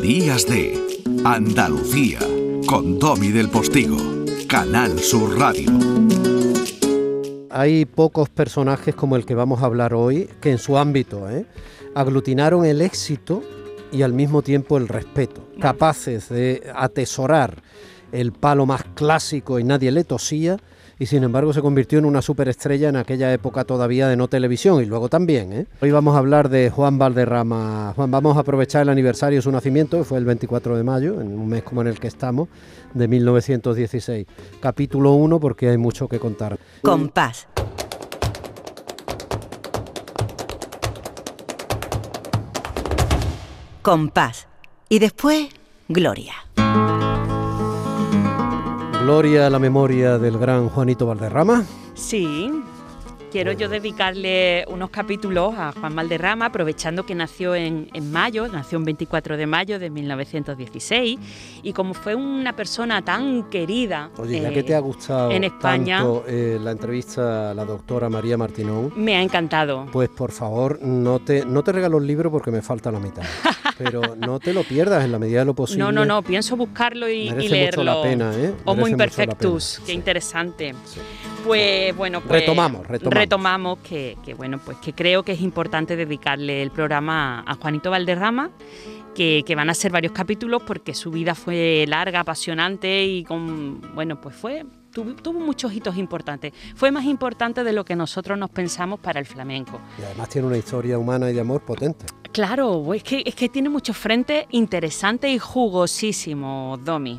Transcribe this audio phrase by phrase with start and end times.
[0.00, 0.78] Días de
[1.24, 2.20] Andalucía
[2.66, 3.96] con Domi del Postigo,
[4.48, 5.70] Canal Sur Radio.
[7.50, 11.46] Hay pocos personajes como el que vamos a hablar hoy que en su ámbito ¿eh?
[11.94, 13.42] aglutinaron el éxito
[13.90, 17.62] y al mismo tiempo el respeto, capaces de atesorar
[18.12, 20.56] el palo más clásico y nadie le tosía
[20.98, 24.82] y sin embargo se convirtió en una superestrella en aquella época todavía de no televisión
[24.82, 25.52] y luego también.
[25.52, 25.66] ¿eh?
[25.80, 27.92] Hoy vamos a hablar de Juan Valderrama.
[27.94, 31.20] Juan, vamos a aprovechar el aniversario de su nacimiento, que fue el 24 de mayo,
[31.20, 32.48] en un mes como en el que estamos,
[32.94, 34.26] de 1916.
[34.60, 36.58] Capítulo 1 porque hay mucho que contar.
[36.82, 37.46] Compás.
[43.82, 44.48] Compás.
[44.88, 45.48] Y después,
[45.88, 46.47] Gloria.
[49.08, 51.64] Gloria a la memoria del gran Juanito Valderrama.
[51.94, 52.52] Sí,
[53.30, 58.84] quiero yo dedicarle unos capítulos a Juan Valderrama, aprovechando que nació en, mayo, nació el
[58.84, 61.18] 24 de mayo de 1916,
[61.62, 65.98] y como fue una persona tan querida Oye, ya que te ha gustado en España,
[65.98, 69.86] tanto, eh, la entrevista a la doctora María Martinón, me ha encantado.
[69.92, 73.22] Pues por favor, no te, no te regalo el libro porque me falta la mitad.
[73.78, 75.84] pero no te lo pierdas en la medida de lo posible.
[75.84, 77.82] No, no, no, pienso buscarlo y, Merece leerlo.
[77.84, 78.54] Mucho la pena, ¿eh?
[78.64, 79.92] Homo Merece imperfectus, qué Sí.
[79.92, 80.74] interesante.
[80.84, 81.00] Sí.
[81.44, 83.14] Pues bueno, pues Retomamos, retomamos.
[83.14, 87.90] retomamos que, que, bueno, pues que creo que es importante dedicarle el programa a Juanito
[87.90, 88.50] Valderrama,
[89.14, 93.94] que, que van a ser varios capítulos porque su vida fue larga, apasionante y con
[93.94, 96.52] bueno, pues fue tuvo, tuvo muchos hitos importantes.
[96.74, 99.80] Fue más importante de lo que nosotros nos pensamos para el flamenco.
[99.98, 102.06] Y además tiene una historia humana y de amor potente.
[102.32, 107.18] Claro, es que, es que tiene muchos frentes interesantes y jugosísimos, Domi.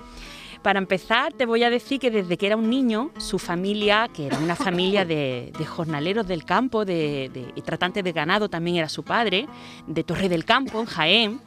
[0.62, 4.28] Para empezar, te voy a decir que desde que era un niño, su familia, que
[4.28, 9.04] era una familia de, jornaleros del campo, de, de- tratantes de ganado, también era su
[9.04, 9.48] padre,
[9.88, 11.42] de Torre del Campo, en Jaén.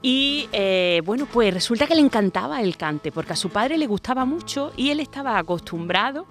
[0.00, 3.88] Y eh, bueno, pues resulta que le encantaba el cante, porque a su padre le
[3.88, 6.26] gustaba mucho y él estaba acostumbrado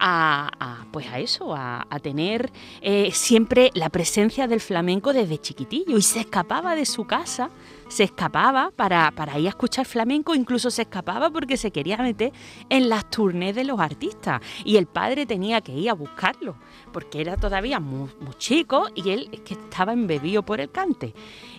[0.00, 5.96] a, pues a eso, a, a tener eh, siempre la presencia del flamenco desde chiquitillo
[5.96, 7.50] y se escapaba de su casa,
[7.92, 12.32] se escapaba para, para ir a escuchar flamenco, incluso se escapaba porque se quería meter
[12.70, 14.40] en las tournées de los artistas.
[14.64, 16.56] Y el padre tenía que ir a buscarlo
[16.90, 21.14] porque era todavía muy, muy chico y él es que estaba embebido por el cante.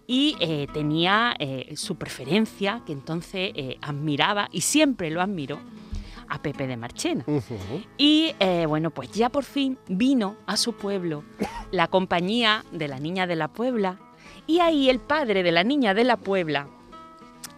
[0.08, 5.60] Y eh, tenía eh, su preferencia que entonces eh, admiraba y siempre lo admiró
[6.30, 7.26] a Pepe de Marchena.
[7.98, 11.24] Y eh, bueno, pues ya por fin vino a su pueblo
[11.70, 14.00] la compañía de la Niña de la Puebla
[14.48, 16.68] y ahí el padre de la Niña de la Puebla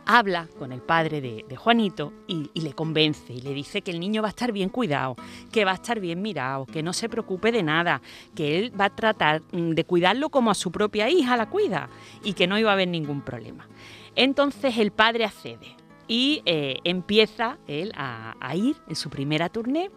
[0.05, 4.21] habla con el padre de, Juanito y, le convence y le dice que el niño
[4.21, 5.15] va a estar bien cuidado,
[5.51, 8.01] que va a estar bien mirado, que no se preocupe de nada,
[8.35, 11.89] que él va a tratar mm, de cuidarlo como a su propia hija la cuida
[12.23, 13.67] y que no iba a haber ningún problema.
[14.15, 15.75] Entonces el padre accede
[16.07, 19.89] y eh, empieza él a, a ir en su primera tournée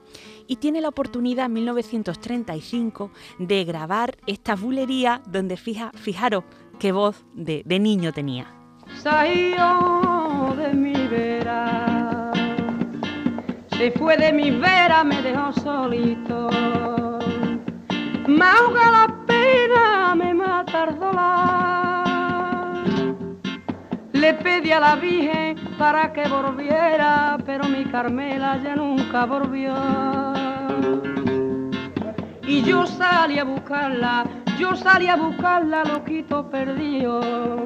[0.47, 6.45] y tiene la oportunidad en 1935 de grabar esta bulería donde fija, fijaros
[6.79, 8.47] qué voz de, niño tenía.
[9.03, 12.33] Salió de mi vera,
[13.77, 16.49] se fue de mi vera, me dejó solito.
[18.27, 20.79] Me ahoga la pena, me mata.
[24.13, 29.75] Le pedí a la Virgen para que volviera, pero mi Carmela ya nunca volvió.
[32.47, 34.27] Y yo salí a buscarla,
[34.59, 37.65] yo salí a buscarla, loquito perdido.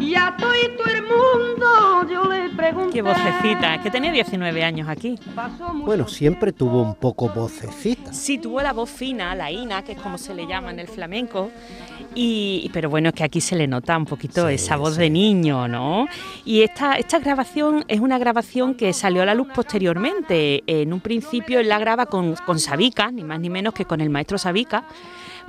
[0.00, 1.66] Y a todo el mundo
[2.08, 2.92] yo le pregunté.
[2.92, 5.18] Qué vocecita, es que tenía 19 años aquí.
[5.34, 8.12] Pasó mucho Bueno, siempre tuvo un poco vocecita.
[8.12, 10.88] Sí, tuvo la voz fina, la ina, que es como se le llama en el
[10.88, 11.50] flamenco.
[12.14, 15.00] Y, pero bueno, es que aquí se le nota un poquito Sí, esa voz sí.
[15.00, 16.06] de niño, ¿no?
[16.44, 20.62] Y esta, esta grabación es una grabación que salió a la luz posteriormente.
[20.66, 24.00] En un principio él la graba con, con Sabica, ni más ni menos que con
[24.00, 24.84] el maestro Sabica.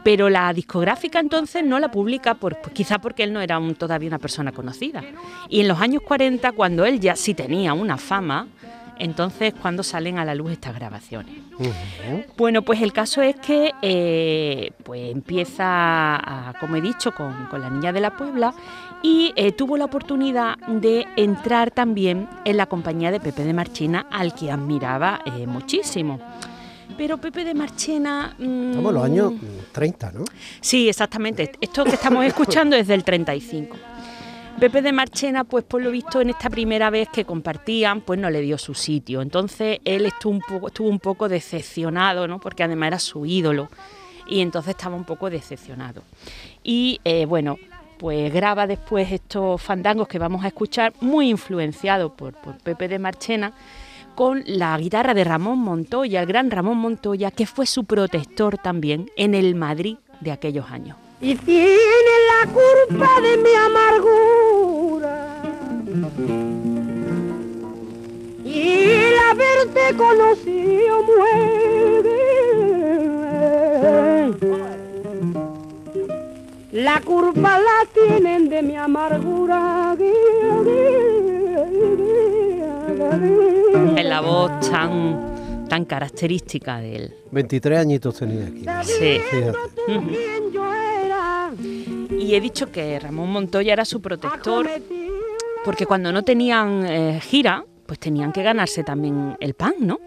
[0.03, 3.75] Pero la discográfica entonces no la publica, por, pues quizá porque él no era un-
[3.75, 5.03] todavía una persona conocida.
[5.49, 8.47] Y en los años 40, cuando él ya sí tenía una fama,
[8.97, 11.33] entonces cuando salen a la luz estas grabaciones.
[12.37, 15.65] Bueno, pues el caso es que eh, pues empieza,
[16.49, 18.53] a, como he dicho, con, con la niña de la Puebla
[19.01, 24.05] y eh, tuvo la oportunidad de entrar también en la compañía de Pepe de Marchena,
[24.11, 26.19] al que admiraba eh, muchísimo.
[26.97, 28.35] Pero Pepe de Marchena...
[28.37, 29.33] mm, Estamos en los años
[29.71, 30.25] 30, ¿no?
[30.61, 31.51] Sí, exactamente.
[31.61, 33.75] Esto que estamos escuchando es del 35.
[34.59, 38.29] Pepe de Marchena, pues por lo visto en esta primera vez que compartían, pues no
[38.29, 39.21] le dio su sitio.
[39.21, 42.39] Entonces él estuvo un poco, estuvo un poco decepcionado, ¿no?
[42.39, 43.69] Porque además era su ídolo.
[44.27, 46.03] Y entonces estaba un poco decepcionado.
[46.61, 47.57] Y eh, bueno,
[47.97, 52.99] pues graba después estos fandangos que vamos a escuchar, muy influenciado por, por Pepe de
[52.99, 53.53] Marchena,
[54.19, 59.09] con la guitarra de Ramón Montoya, el gran Ramón Montoya, que fue su protector también
[59.15, 60.97] en el Madrid de aquellos años.
[61.21, 65.41] y tiene la culpa de mi amargura.
[68.43, 72.19] Y el haberte conocido muere.
[76.73, 79.95] La culpa la tienen de mi amargura.
[83.99, 87.13] En la voz tan, tan característica de él.
[87.31, 88.65] 23 añitos tenía aquí.
[88.83, 89.19] Sí.
[92.17, 94.69] Y he dicho que Ramón Montoya era su protector
[95.65, 99.99] porque cuando no tenían eh, gira, pues tenían que ganarse también el pan, ¿no?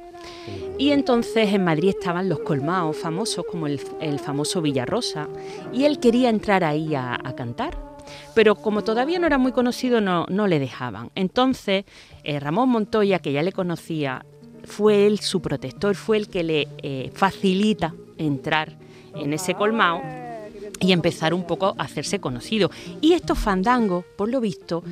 [0.79, 5.29] Y entonces en Madrid estaban los colmaos famosos, como el, el famoso Villarrosa,
[5.71, 7.92] y él quería entrar ahí a, a cantar.
[8.35, 11.11] Pero como todavía no era muy conocido, no, le dejaban.
[11.15, 11.85] Entonces,
[12.25, 14.25] eh, Ramón Montoya, que ya le conocía,
[14.65, 18.77] fue él su protector, fue el que le eh, facilita entrar
[19.15, 20.03] en ese colmao
[20.81, 22.71] y empezar un poco a hacerse conocido.
[23.01, 24.83] Y estos fandangos, por lo visto,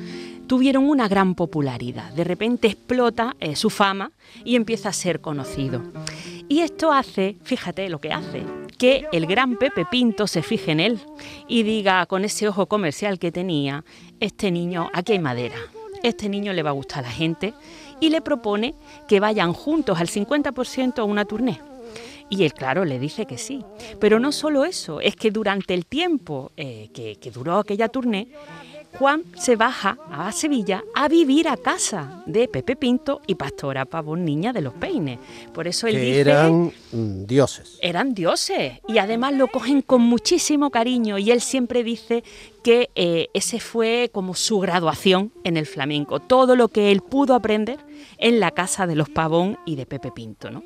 [0.47, 2.11] tuvieron una gran popularidad.
[2.13, 4.11] De repente explota eh, su fama
[4.45, 5.81] y empieza a ser conocido.
[6.47, 8.43] Y esto hace, fíjate lo que hace,
[8.81, 10.99] que el gran Pepe Pinto se fije en él
[11.47, 13.85] y diga con ese ojo comercial que tenía,
[14.19, 15.57] este niño, aquí hay madera,
[16.01, 17.53] este niño le va a gustar a la gente
[17.99, 18.73] y le propone
[19.07, 21.59] que vayan juntos al 50% a una tournée.
[22.31, 23.63] Y él, claro, le dice que sí.
[23.99, 28.29] Pero no solo eso, es que durante el tiempo eh, que, que duró aquella tournée,
[28.99, 34.25] Juan se baja a Sevilla a vivir a casa de Pepe Pinto y Pastora Pavón
[34.25, 35.17] Niña de los Peines.
[35.53, 37.77] Por eso él Que dice eran mm, dioses.
[37.81, 42.23] eran dioses y además lo cogen con muchísimo cariño y él siempre dice
[42.63, 47.33] que eh, ese fue como su graduación en el flamenco, todo lo que él pudo
[47.33, 47.79] aprender
[48.17, 50.63] en la casa de los Pavón y de Pepe Pinto, ¿no?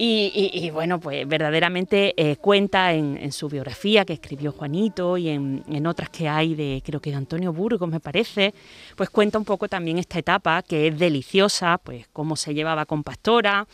[0.00, 5.28] Y, y- y, bueno, pues verdaderamente eh, cuenta en, su biografía que escribió Juanito y
[5.28, 8.54] en, en otras que hay de, creo que de Antonio Burgos, me parece,
[8.94, 13.02] pues cuenta un poco también esta etapa que es deliciosa, pues cómo se llevaba con
[13.02, 13.66] Pastora,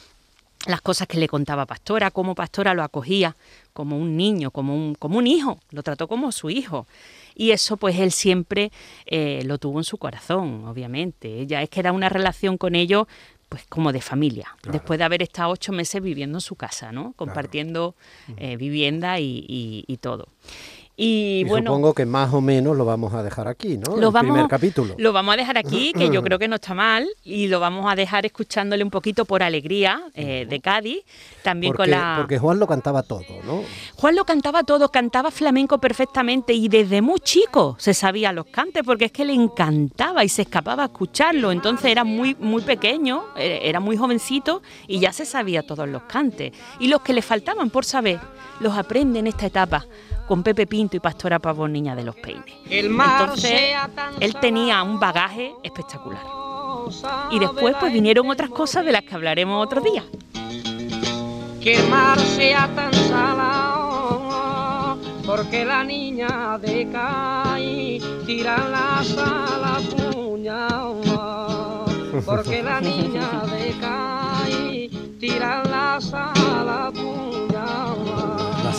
[0.66, 3.36] las cosas que le contaba Pastora, cómo Pastora lo acogía
[3.74, 6.86] como un niño, como un, como un hijo, lo trató como su hijo.
[7.34, 8.70] Y eso pues él siempre
[9.04, 11.40] eh, lo tuvo en su corazón, obviamente.
[11.40, 13.08] Ella es que era una relación con ellos
[13.54, 17.12] pues como de familia, después de haber estado ocho meses viviendo en su casa, ¿no?
[17.12, 17.94] Compartiendo
[18.36, 20.26] eh, vivienda y, y- y todo.
[20.96, 23.96] Y, Y bueno, supongo que más o menos lo vamos a dejar aquí, ¿no?
[23.96, 24.94] lo el vamos, primer capítulo.
[24.96, 27.90] Lo vamos a dejar aquí, que yo creo que no está mal, y lo vamos
[27.90, 31.04] a dejar escuchándole un poquito por alegría eh, de Cádiz,
[31.42, 32.14] también porque, con la...
[32.18, 33.62] porque Juan lo cantaba todo, ¿no?
[33.96, 38.82] Juan lo cantaba todo, cantaba flamenco perfectamente y desde muy chico se sabía los cantes
[38.84, 41.50] porque es que le encantaba y se escapaba a escucharlo.
[41.50, 46.02] Entonces era muy, muy pequeño, eh, era muy jovencito y ya se sabía todos los
[46.04, 46.52] cantes.
[46.78, 48.20] Y los que le faltaban por saber,
[48.60, 49.86] los aprende en esta etapa
[50.26, 52.44] con Pepe Pinto y Pastora Pavón Niña de los Peines.
[52.70, 53.76] El mar Entonces,
[54.20, 56.22] él tenía un bagaje espectacular.
[57.30, 60.04] Y después pues vinieron otras cosas de las que hablaremos otro día.
[61.62, 64.18] que el mar sea tan salado,
[65.24, 71.00] porque la niña de Caí tira la sala puñal,
[72.26, 74.88] porque la niña de Caí
[75.18, 77.13] tira la sala puñal.
[77.13, 77.13] La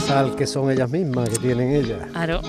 [0.05, 1.99] sal que son ellas mismas, que tienen ellas.
[2.11, 2.41] Claro.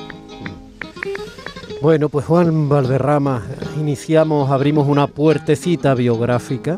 [1.80, 3.42] Bueno, pues Juan Valderrama,
[3.78, 6.76] iniciamos, abrimos una puertecita biográfica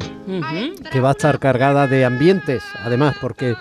[0.93, 3.55] que va a estar cargada de ambientes, además, porque,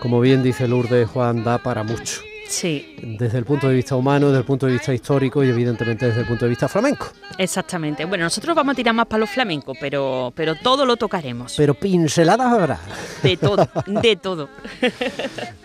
[0.00, 4.28] como bien dice Lourdes, Juan da para mucho, Sí, desde el punto de vista humano,
[4.28, 7.08] desde el punto de vista histórico y evidentemente desde el punto de vista flamenco.
[7.36, 8.04] exactamente.
[8.06, 11.54] Bueno, nosotros vamos a tirar más para los flamencos, pero, pero todo lo tocaremos.
[11.56, 12.80] Pero pinceladas habrá.
[13.22, 14.48] De todo, de todo.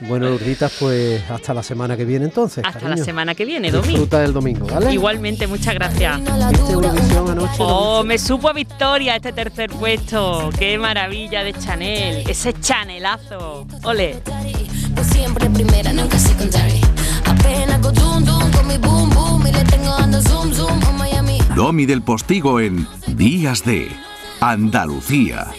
[0.01, 2.63] Bueno, Lourditas, pues hasta la semana que viene entonces.
[2.65, 3.87] Hasta la semana que viene, Domi.
[3.87, 4.91] Disfruta del domingo, ¿vale?
[4.93, 6.19] Igualmente, muchas gracias.
[6.51, 7.55] ¿Viste Eurovisión anoche?
[7.59, 10.49] Oh, me supo a victoria este tercer puesto.
[10.59, 12.29] Qué maravilla de Chanel.
[12.29, 13.65] Ese chanelazo.
[13.83, 14.21] Ole.
[14.95, 16.81] Pues siempre primera, nunca secondary.
[17.25, 20.91] Apenas go zoom zoom con mi boom boom y le tengo dando zoom zoom a
[20.91, 21.39] Miami.
[21.55, 23.89] Domi del Postigo en Días de
[24.39, 25.53] Andalucía.